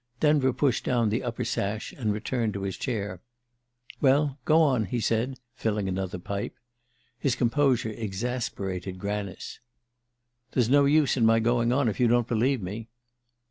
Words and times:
Denver 0.19 0.51
pushed 0.51 0.83
down 0.83 1.09
the 1.09 1.21
upper 1.21 1.45
sash, 1.45 1.93
and 1.93 2.11
returned 2.11 2.55
to 2.55 2.63
his 2.63 2.75
chair. 2.75 3.21
"Well 4.01 4.39
go 4.45 4.59
on," 4.63 4.85
he 4.85 4.99
said, 4.99 5.39
filling 5.53 5.87
another 5.87 6.17
pipe. 6.17 6.55
His 7.19 7.35
composure 7.35 7.91
exasperated 7.91 8.97
Granice. 8.97 9.59
"There's 10.53 10.69
no 10.69 10.85
use 10.85 11.17
in 11.17 11.25
my 11.27 11.39
going 11.39 11.71
on 11.71 11.87
if 11.87 11.99
you 11.99 12.07
don't 12.07 12.27
believe 12.27 12.63
me." 12.63 12.89